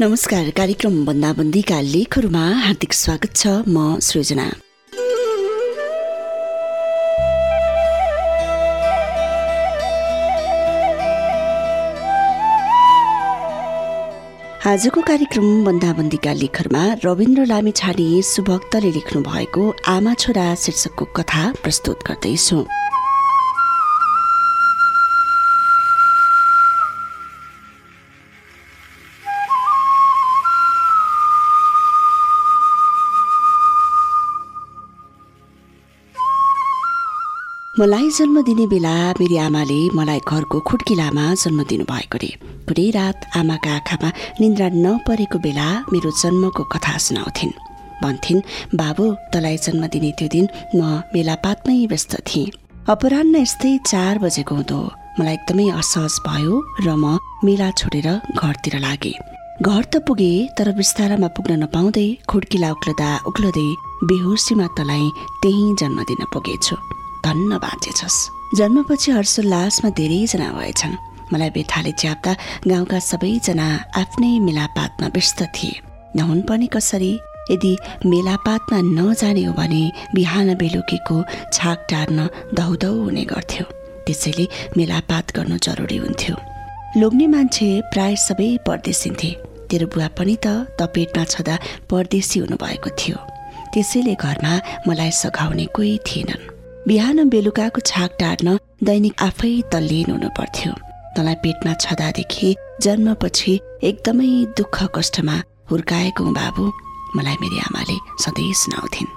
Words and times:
नमस्कार 0.00 0.48
कार्यक्रम 0.56 0.94
बन्दाबन्दीका 1.06 1.80
लेखहरूमा 1.80 2.44
हार्दिक 2.58 2.92
स्वागत 2.92 3.34
छ 3.36 3.46
म 3.68 3.98
सृजना। 4.00 4.46
आजको 14.72 15.00
कार्यक्रम 15.02 15.64
बन्दाबन्दीका 15.64 16.32
लेखहरूमा 16.32 16.84
रविन्द्र 17.04 17.44
लामी 17.52 17.72
छाडी 17.76 18.10
सुभक्तले 18.32 18.90
लेख्नु 18.96 19.22
भएको 19.30 19.70
आमा 19.96 20.14
छोरा 20.14 20.54
शीर्षकको 20.64 21.04
कथा 21.16 21.50
प्रस्तुत 21.62 22.08
गर्दैछु। 22.08 22.64
मलाई 37.78 38.08
जन्म 38.10 38.40
दिने 38.42 38.66
बेला 38.66 38.92
मेरी 39.18 39.36
आमाले 39.38 39.78
मलाई 39.94 40.20
घरको 40.28 40.58
खुड्किलामा 40.68 41.26
जन्म 41.34 41.62
दिनुभएको 41.70 42.18
रे। 42.18 42.30
पुरै 42.66 42.86
रात 42.96 43.18
आमाका 43.38 43.70
आँखामा 43.74 44.10
निन्द्रा 44.40 44.68
नपरेको 44.74 45.38
बेला 45.38 45.66
मेरो 45.92 46.10
जन्मको 46.22 46.62
कथा 46.74 46.96
सुनाउँथिन्। 46.98 47.52
भन्थिन् 48.02 48.42
बाबु 48.74 49.06
तलाई 49.32 49.56
जन्म 49.66 49.86
दिने 49.86 50.10
त्यो 50.18 50.28
दिन 50.34 50.46
म 50.74 50.98
मेलापातमै 51.14 51.78
व्यस्त 51.86 52.12
थिएँ। 52.26 52.52
अपरान्न 52.90 53.34
यस्तै 53.46 53.72
चार 53.86 54.18
बजेको 54.18 54.54
हुँदो। 54.54 54.80
मलाई 55.18 55.34
एकदमै 55.38 55.70
असहज 55.80 56.14
भयो 56.26 56.54
र 56.82 56.88
म 56.98 57.22
मेला 57.46 57.70
छोडेर 57.78 58.08
घरतिर 58.34 58.74
लागेँ। 58.82 59.16
घर 59.62 59.82
त 59.86 60.02
पुगे 60.10 60.32
तर 60.58 60.74
बिस्तारामा 60.74 61.28
पुग्न 61.38 61.62
नपाउँदै 61.62 62.08
खुड्किला 62.26 62.68
उक्लदा 62.74 63.10
उक्लदै 63.30 63.68
बेहोसीमा 64.10 64.66
तलाई 64.74 65.04
त्यहीँ 65.42 65.76
जन्म 65.78 65.98
दिन 66.10 66.26
पुगेछु। 66.34 66.76
धन्न 67.24 67.58
बाँचेछस् 67.58 68.18
जन्मपछि 68.58 69.10
हर्षोल्लासमा 69.12 69.90
धेरैजना 69.98 70.48
भएछन्। 70.52 71.00
मलाई 71.32 71.50
बेथाले 71.56 71.92
च्याप्दा 71.92 72.32
गाउँका 72.66 72.98
सबैजना 72.98 73.66
आफ्नै 74.00 74.32
मेलापातमा 74.46 75.08
व्यस्त 75.14 75.42
थिए। 75.56 75.80
नहुन् 76.16 76.42
पनि 76.42 76.66
कसरी 76.66 77.12
यदि 77.50 77.72
मेलापातमा 78.06 78.78
नजाने 78.98 79.44
हो 79.44 79.52
भने 79.52 79.82
बिहान 80.14 80.54
बेलुकीको 80.54 81.16
छाक 81.52 81.86
टार्न 81.90 82.18
दौदौ 82.54 82.92
हुने 83.04 83.24
गर्थ्यो। 83.24 83.64
त्यसैले 84.06 84.46
मेलापात 84.76 85.36
गर्नु 85.36 85.56
जरुरी 85.66 85.96
हुन्थ्यो। 85.96 86.34
लोग्ने 87.00 87.26
मान्छे 87.26 87.68
प्राय 87.92 88.16
सबै 88.26 88.50
परदेशिन्थे 88.66 89.30
तेरो 89.70 89.86
बुवा 89.86 90.08
पनि 90.18 90.36
त 90.44 90.46
तपेटमा 90.78 91.24
छँदा 91.24 91.54
परदेशी 91.90 92.38
हुनुभएको 92.40 92.90
थियो। 92.98 93.18
त्यसैले 93.72 94.14
घरमा 94.14 94.52
मलाई 94.88 95.10
सघाउने 95.22 95.66
कोही 95.74 95.98
थिएनन्। 96.06 96.59
बिहान 96.90 97.28
बेलुकाको 97.30 97.80
छाक 97.86 98.16
टार्न 98.20 98.58
दैनिक 98.86 99.22
आफै 99.22 99.50
तल्लिन 99.72 100.10
हुनु 100.10 100.28
पर्थ्यो 100.38 100.70
तँलाई 101.16 101.34
पेटमा 101.42 101.72
छँदादेखि 101.82 102.48
जन्मपछि 102.84 103.52
एकदमै 103.88 104.30
दुःख 104.58 104.78
कष्टमा 104.96 105.36
हुर्काएको 105.70 106.24
बाबु। 106.38 106.64
मलाई 107.16 107.36
मेरी 107.42 107.58
आमाले 107.66 107.96
सधैँ 108.24 108.54
सुनाउँथिन्। 108.62 109.14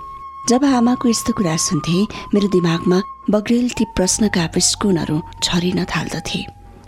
जब 0.49 0.65
आमाको 0.69 1.09
यस्तो 1.09 1.33
कुरा 1.33 1.55
सुन्थे 1.65 1.97
मेरो 2.33 2.47
दिमागमा 2.55 2.99
बग्रेल 3.33 3.69
ती 3.77 3.85
प्रश्नका 3.97 4.45
विस्कुनहरू 4.55 5.17
छरिन 5.41 5.79
थाल्दथे 5.93 6.41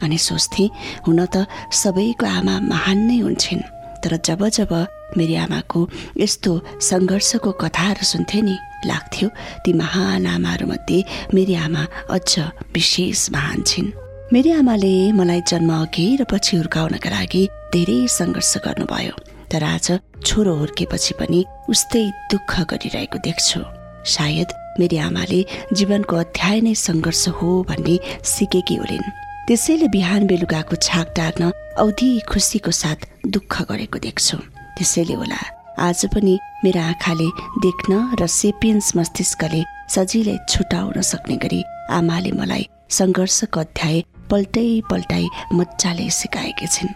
अनि 0.06 0.18
सोच्थे 0.28 0.66
हुन 1.08 1.26
त 1.34 1.50
सबैको 1.82 2.26
आमा 2.38 2.56
महान 2.70 2.98
नै 3.10 3.18
हुन्छन्। 3.26 3.68
तर 4.06 4.22
जब 4.22 4.48
जब 4.60 4.72
मेरी 5.18 5.36
आमाको 5.46 5.82
यस्तो 6.24 6.52
सङ्घर्षको 6.90 7.52
कथाहरू 7.64 8.06
सुन्थे 8.14 8.40
नि 8.46 8.56
लाग्थ्यो। 8.86 9.30
ती 9.66 9.74
महान 9.74 10.26
आमाहरूमध्ये 10.28 11.04
मेरी 11.34 11.56
आमा 11.56 11.84
अझ 12.16 12.40
विशेष 12.76 13.30
महान 13.34 13.62
छिन्। 13.68 13.94
मेरी 14.34 14.52
आमाले 14.52 15.12
मलाई 15.12 15.42
जन्म 15.50 15.72
अघि 15.74 16.08
र 16.20 16.24
पछि 16.32 16.58
हुर्काउनका 16.58 17.10
लागि 17.10 17.44
धेरै 17.74 18.00
सङ्घर्ष 18.10 18.52
गर्नुभयो। 18.66 19.16
तर 19.52 19.64
आज 19.64 19.88
छोरो 20.26 20.54
हुर्केपछि 20.56 21.14
पनि 21.20 21.40
उस्तै 21.70 22.06
दुःख 22.32 22.52
गरिरहेको 22.72 23.18
देख्छु। 23.28 23.60
सायद 24.06 24.50
मेरी 24.80 24.98
आमाले 24.98 25.40
जीवनको 25.78 26.16
अध्याय 26.16 26.60
नै 26.62 26.74
सङ्घर्ष 26.76 27.24
हो 27.38 27.50
भन्ने 27.70 27.96
सिकेकी 28.34 28.76
होलिन् 28.82 29.14
त्यसैले 29.48 29.88
बिहान 29.96 30.26
बेलुकाको 30.28 30.76
छाक 30.82 31.08
टार्न 31.18 31.52
औधी 31.80 32.10
खुसीको 32.30 32.72
साथ 32.72 33.00
दुःख 33.34 33.54
गरेको 33.70 33.98
देख्छु। 34.02 34.38
त्यसैले 34.78 35.14
होला 35.14 35.42
आज 35.80 36.06
पनि 36.14 36.38
मेरा 36.64 36.84
आँखाले 36.88 37.28
देख्न 37.62 37.94
र 38.20 38.28
सेपियन्स 38.32 38.92
मस्तिष्कले 38.98 39.64
सजिलै 39.90 40.36
छुटाउन 40.50 41.02
सक्ने 41.02 41.36
गरी 41.44 41.62
आमाले 41.92 42.32
मलाई 42.32 42.64
सङ्घर्षको 42.98 43.60
अध्याय 43.60 44.02
पल्टै 44.32 44.70
पल्टाइ 44.90 45.26
मजाले 45.54 46.10
सिकाएकी 46.20 46.68
छिन्। 46.76 46.96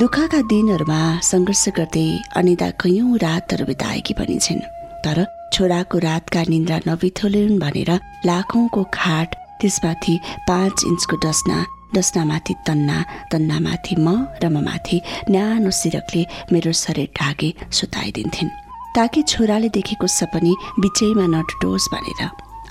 दुःखका 0.00 0.40
दिनहरूमा 0.52 1.00
सङ्घर्ष 1.30 1.64
गर्दै 1.78 2.06
अनिदा 2.38 2.68
कैयौँ 2.82 3.18
रातहरू 3.24 3.64
बिताएकी 3.66 4.14
पनि 4.14 4.38
छिन्। 4.38 4.66
तर 5.04 5.18
छोराको 5.52 5.98
रातका 5.98 6.42
निन्द्रा 6.48 6.78
नबिथोलिन् 6.88 7.58
भनेर 7.58 7.90
लाखौँको 8.28 8.82
खाट 8.94 9.28
त्यसमाथि 9.60 10.14
पाँच 10.48 10.76
इन्चको 10.90 11.16
डस्ना 11.26 11.58
डस्नामाथि 11.94 12.54
तन्ना 12.66 12.98
तन्नामाथि 13.32 13.94
म 13.98 14.08
र 14.42 14.44
म 14.48 14.56
माथि 14.66 14.96
न्यानो 15.30 15.70
सिरकले 15.70 16.22
मेरो 16.52 16.72
शरीर 16.72 17.08
ढाके 17.18 17.48
सुताइदिन्थिन्। 17.78 18.50
ताकि 18.96 19.20
छोराले 19.30 19.68
देखेको 19.76 20.06
सपनी 20.06 20.52
बिचैमा 20.82 21.26
नटुटोस् 21.34 21.90
भनेर 21.92 22.22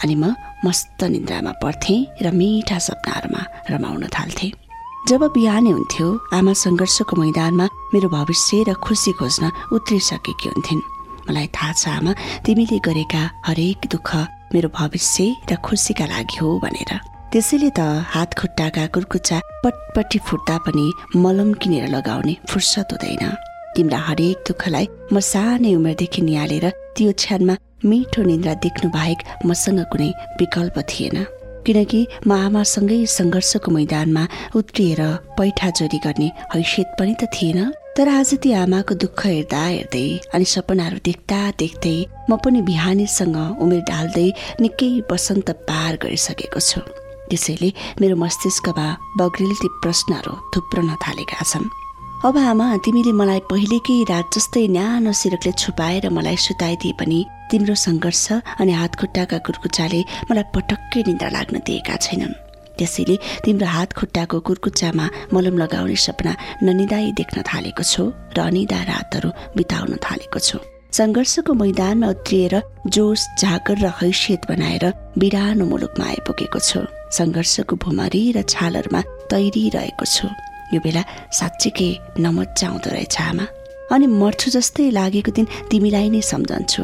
अनि 0.03 0.15
म 0.15 0.33
मस्त 0.65 1.03
निन्द्रामा 1.03 1.51
पर्थेँ 1.63 1.99
र 2.21 2.31
मिठा 2.39 2.77
सपनाहरूमा 2.87 3.41
रमाउन 3.71 4.03
थाल्थेँ। 4.15 4.51
जब 5.09 5.21
बिहानै 5.33 5.71
हुन्थ्यो 5.73 6.07
आमा 6.37 6.53
सङ्घर्षको 6.63 7.13
मैदानमा 7.21 7.65
मेरो 7.93 8.07
भविष्य 8.17 8.63
र 8.69 8.73
खुसी 8.85 9.11
खोज्न 9.17 9.43
उत्रिसकेकी 9.73 10.47
हुन्थिन्। 10.49 10.81
मलाई 11.25 11.47
थाहा 11.57 11.73
छ 11.73 11.83
आमा 11.97 12.11
तिमीले 12.45 12.77
गरेका 12.85 13.21
हरेक 13.47 13.81
दुःख 13.93 14.09
मेरो 14.53 14.69
भविष्य 14.77 15.25
र 15.49 15.55
खुसीका 15.65 16.05
लागि 16.05 16.37
हो 16.37 16.47
भनेर। 16.63 17.10
त्यसैले 17.33 17.69
त 17.77 17.79
हात 18.13 18.33
खुट्टाका 18.39 18.85
कुर्कुच्चा 18.95 19.37
पटपट्टि 19.63 20.19
फुट्दा 20.27 20.55
पनि 20.65 20.85
मलम 21.23 21.51
किनेर 21.61 21.87
लगाउने 21.95 22.33
फुर्सद 22.49 22.91
हुँदैन। 22.91 23.23
तिम्रा 23.75 23.99
हरेक 24.07 24.37
दुःखलाई 24.47 24.85
म 25.13 25.19
सानै 25.31 25.71
उमेरदेखि 25.79 26.21
निहालेर 26.27 26.65
त्यो 26.95 27.11
क्षणमा 27.21 27.55
मिठो 27.89 28.21
निन्द्रा 28.29 28.53
देख्नु 28.65 28.87
बाहेक 28.97 29.19
मसँग 29.47 29.79
कुनै 29.91 30.09
विकल्प 30.39 30.77
थिएन। 30.91 31.17
किनकि 31.65 32.01
म 32.27 32.31
आमासँगै 32.51 32.99
सङ्घर्षको 33.17 33.71
मैदानमा 33.77 34.23
उत्रिएर 34.59 35.01
पैठा 35.39 35.69
जोरी 35.79 35.99
गर्ने 36.05 36.27
हैसियत 36.53 36.89
पनि 36.99 37.13
त 37.21 37.31
थिएन। 37.31 37.59
तर 37.95 38.07
आज 38.19 38.29
ती 38.43 38.51
आमाको 38.63 38.93
दुःख 39.03 39.19
हेर्दा 39.25 39.61
हेर्दै 39.71 40.07
अनि 40.35 40.45
सपनाहरू 40.55 40.97
देख्दा 41.07 41.39
देख्दै 41.63 41.97
म 42.29 42.35
पनि 42.43 42.59
बिहानीसँग 42.69 43.37
उमेर 43.63 43.81
ढाल्दै 43.91 44.27
निकै 44.63 44.91
बसन्त 45.11 45.47
पार 45.69 45.91
गरिसकेको 46.03 46.59
छु। 46.71 46.81
त्यसैले 47.31 47.69
मेरो 48.01 48.15
मस्तिष्कमा 48.23 48.87
बग्रिल्ती 49.19 49.67
प्रश्नहरू 49.83 50.33
थुप्रन 50.53 50.89
थालेका 51.03 51.43
छन्। 51.51 51.71
अब 52.27 52.37
आमा 52.37 52.65
तिमीले 52.85 53.11
मलाई 53.17 53.41
पहिलेकै 53.49 53.97
रात 54.11 54.27
जस्तै 54.35 54.67
न्यानो 54.75 55.11
सिरकले 55.15 55.51
छुपाएर 55.57 56.05
मलाई 56.13 56.37
सुताइदिए 56.45 56.93
पनि 56.99 57.19
तिम्रो 57.49 57.75
सङ्घर्ष 57.85 58.25
अनि 58.61 58.73
हात 58.79 58.93
खुट्टाका 58.99 59.37
कुर्कुच्चाले 59.47 60.01
मलाई 60.29 60.45
पटक्कै 60.53 61.01
निन्द्रा 61.07 61.29
लाग्न 61.35 61.55
दिएका 61.65 61.95
छैनन्। 62.05 62.39
त्यसैले 62.77 63.15
तिम्रो 63.45 63.67
हात 63.75 63.89
खुट्टाको 63.97 64.37
कुर्कुच्चामा 64.47 65.05
मलम 65.33 65.55
लगाउने 65.61 65.97
सपना 66.05 66.31
ननिदाई 66.65 67.11
देख्न 67.19 67.37
थालेको 67.49 67.83
छु 67.91 68.03
र 68.35 68.37
अनिदा 68.49 68.79
रातहरू 68.91 69.29
बिताउन 69.57 69.91
थालेको 70.05 70.39
छु। 70.47 70.57
सङ्घर्षको 70.97 71.53
मैदानमा 71.53 72.07
उत्रिएर 72.13 72.55
जोस 72.95 73.21
झाकर 73.39 73.77
र 73.79 73.87
हैसियत 74.01 74.41
बनाएर 74.49 74.85
बिरानो 75.17 75.65
मुलुकमा 75.65 76.05
आइपुगेको 76.05 76.59
छु। 76.59 76.79
सङ्घर्षको 77.17 77.75
भुमरी 77.83 78.23
र 78.35 78.41
छालहरूमा 78.43 79.01
तैरिरहेको 79.31 80.05
छु। 80.05 80.27
यो 80.75 80.79
बेला 80.83 81.03
साँच्चीकै 81.39 82.19
नमजा 82.19 82.67
आउँदो 82.67 82.89
रहेछ 82.91 83.17
आमा। 83.23 83.45
अनि 83.91 84.07
मर्छु 84.07 84.47
जस्तै 84.55 84.89
लागेको 84.91 85.31
दिन 85.31 85.45
तिमीलाई 85.71 86.09
नै 86.11 86.21
सम्झन्छु। 86.31 86.83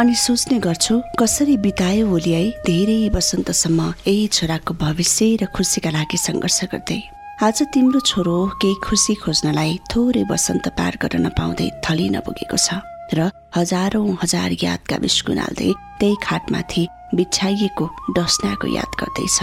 अनि 0.00 0.14
सोच्ने 0.14 0.58
गर्छु 0.60 0.94
कसरी 1.20 1.56
बितायो 1.64 2.04
होली 2.12 2.32
है 2.36 2.42
धेरै 2.68 3.08
वसन्तसम्म 3.16 3.80
यही 4.08 4.26
छोराको 4.36 4.72
भविष्य 4.84 5.36
र 5.40 5.44
खुसीका 5.56 5.90
लागि 5.96 6.18
सङ्घर्ष 6.26 6.60
गर्दै। 6.72 7.00
आज 7.40 7.58
तिम्रो 7.72 8.00
छोरो 8.04 8.36
केही 8.60 8.76
खुसी 8.84 9.14
खोज्नलाई 9.24 9.72
थोरै 9.88 10.24
वसन्त 10.32 10.68
पार 10.76 10.92
गर्न 11.00 11.24
नपाउँदै 11.26 11.68
थली 11.84 12.06
नपुगेको 12.16 12.56
छ। 12.56 12.68
र 13.16 13.30
हजारौं 13.56 14.08
हजार 14.22 14.50
यादका 14.62 14.96
बिस्कुनाल्दै 15.04 15.70
त्यही 16.00 16.16
खाटमाथि 16.22 16.82
बिछाइएको 17.18 17.84
डस्नाको 18.16 18.66
याद 18.78 18.90
गर्दैछ। 19.00 19.38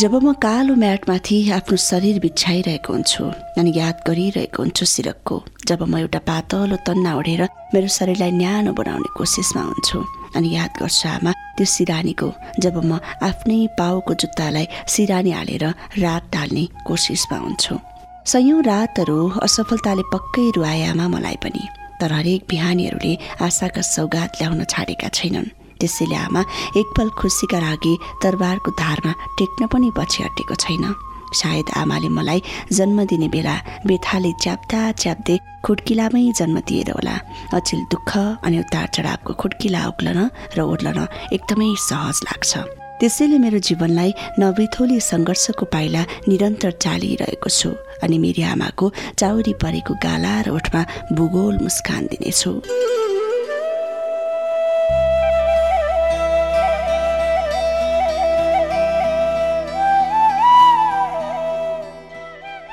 जब 0.00 0.14
म 0.14 0.32
कालो 0.44 0.74
म्याटमाथि 0.84 1.36
आफ्नो 1.58 1.76
शरीर 1.90 2.16
बिछाइरहेको 2.24 2.92
हुन्छु 2.92 3.24
अनि 3.60 3.70
याद 3.76 3.96
गरिरहेको 4.08 4.62
हुन्छु 4.62 4.84
सिरकको 4.94 5.36
जब 5.68 5.80
म 5.82 5.98
एउटा 6.04 6.20
पातलो 6.28 6.76
तन्ना 6.86 7.12
ओढेर 7.18 7.42
मेरो 7.74 7.88
शरीरलाई 7.96 8.32
न्यानो 8.40 8.72
बनाउने 8.80 9.10
कोसिसमा 9.16 9.62
हुन्छु 9.68 9.98
अनि 10.36 10.48
याद 10.56 10.72
गर्छु 10.80 11.08
आमा 11.08 11.32
त्यो 11.56 11.66
सिरानीको 11.74 12.28
जब 12.64 12.76
म 12.84 13.00
आफ्नै 13.28 13.60
पाउको 13.80 14.12
जुत्तालाई 14.20 14.66
सिरानी 14.94 15.32
हालेर 15.38 15.64
रात 16.04 16.24
टाल्ने 16.32 16.64
कोसिसमा 16.88 17.38
हुन्छु। 17.44 17.74
सयौँ 18.32 18.60
रातहरू 18.70 19.18
असफलताले 19.46 20.04
पक्कै 20.12 20.46
रुवायामा 20.56 21.06
मलाई 21.16 21.38
पनि। 21.44 21.64
तर 22.00 22.12
हरेक 22.12 22.40
बिहानीहरूले 22.50 23.12
आशाका 23.46 23.82
सौगात 23.94 24.30
ल्याउन 24.38 24.64
छाडेका 24.64 25.08
छैनन्। 25.16 25.52
त्यसैले 25.80 26.16
आमा 26.26 26.42
एकपल 26.80 27.08
खुसीका 27.18 27.58
लागि 27.58 27.94
दरबारको 28.22 28.70
धारमा 28.82 29.12
टेक्न 29.38 29.66
पनि 29.72 29.90
पछि 29.98 30.22
हटेको 30.22 30.54
छैन। 30.64 30.84
सायद 31.28 31.68
आमाले 31.76 32.08
मलाई 32.08 32.40
जन्म 32.72 32.98
दिने 33.04 33.28
बेला 33.28 33.54
बेथाले 33.86 34.32
च्याप्दा 34.42 34.80
च्याप्दै 35.02 35.36
खुड्किलामै 35.64 36.24
जन्म 36.38 36.56
दिएर 36.68 36.90
होला। 36.96 37.16
अचेल 37.52 37.80
दुःख 37.92 38.10
अनि 38.46 38.58
उतार 38.58 38.86
चढावको 38.94 39.32
खुड्किला 39.40 39.80
उक्लन 39.92 40.18
र 40.56 40.58
ओर्लन 40.72 40.98
एकदमै 41.36 41.70
सहज 41.88 42.16
लाग्छ। 42.26 42.52
त्यसैले 43.00 43.38
मेरो 43.38 43.58
जीवनलाई 43.66 44.10
नविथोली 44.42 44.98
सङ्घर्षको 45.08 45.64
पाइला 45.74 46.02
निरन्तर 46.30 46.70
चालिरहेको 46.84 47.50
छु 47.58 47.70
अनि 48.02 48.16
मेरी 48.24 48.42
आमाको 48.52 48.86
चाउरी 49.20 49.52
परेको 49.62 49.94
गाला 50.04 50.34
र 50.46 50.50
ओठमा 50.58 50.82
भूगोल 51.16 51.54
मुस्कान 51.66 52.02
दिनेछु। 52.12 52.52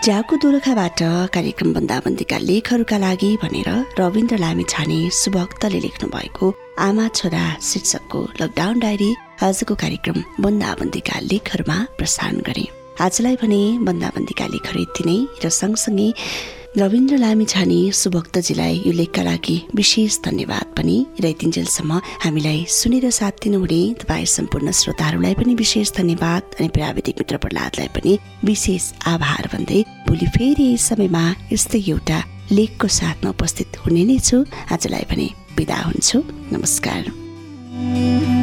ज्याको 0.06 0.36
दोलखाबाट 0.42 1.00
कार्यक्रम 1.36 1.70
बन्दाबन्दीका 1.76 2.38
लेखहरूका 2.50 2.98
लागि 3.06 3.30
भनेर 3.44 3.70
रविन्द्र 4.00 4.38
लामी 4.38 4.66
छाने 4.74 5.00
सुभक्तले 5.22 5.80
लेख्नु 5.86 6.10
भएको 6.18 6.46
आमा 6.88 7.08
छोरा 7.18 7.46
शीर्षकको 7.70 8.22
लकडाउन 8.42 8.80
डायरी 8.86 9.12
आजको 9.44 9.76
कार्यक्रम 9.76 10.18
बन्दाबन्दीका 10.44 11.20
लेखहरूमा 11.22 11.78
प्रसारण 11.98 12.38
गरे। 12.48 12.66
आजलाई 13.04 13.36
भने 13.42 13.62
बन्दाबन्दीका 13.84 14.46
लेखहरू 14.48 14.82
यति 14.82 15.04
नै 15.08 15.18
र 15.44 15.50
सँगसँगै 15.52 16.08
रविन्द्र 16.80 17.18
लामी 17.18 17.46
छाने 17.46 17.80
सुभक्तजीलाई 17.92 18.76
यो 18.88 18.92
लेखका 18.92 19.24
लागि 19.24 19.58
विशेष 19.76 20.20
धन्यवाद 20.28 20.68
पनि 20.78 20.96
र 21.20 21.26
यतिन्जेलसम्म 21.28 21.92
हामीलाई 22.24 22.60
सुनेर 22.80 23.10
साथ 23.12 23.36
दिनुहुने 23.44 23.82
तपाईँ 24.00 24.26
सम्पूर्ण 24.36 24.72
श्रोताहरूलाई 24.72 25.34
पनि 25.36 25.56
विशेष 25.64 25.92
धन्यवाद 26.00 26.56
अनि 26.60 26.70
प्राविधिक 26.78 27.16
मित्र 27.20 27.38
प्रहलादलाई 27.44 27.88
पनि 27.96 28.14
विशेष 28.48 28.84
आभार 29.14 29.50
भन्दै 29.54 29.82
भोलि 30.08 30.28
फेरि 30.38 30.72
यस 30.72 30.88
समयमा 30.90 31.26
यस्तै 31.52 31.84
एउटा 31.92 32.20
लेखको 32.56 32.88
साथमा 32.88 33.30
उपस्थित 33.36 33.84
हुने 33.84 34.04
नै 34.08 34.18
छु। 34.28 34.38
आजलाई 34.72 35.06
पनि 35.12 35.28
बिदा 35.58 35.80
हुन्छु। 35.84 36.24
नमस्कार। 36.56 38.35